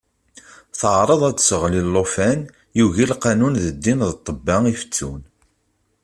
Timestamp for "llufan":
1.87-2.39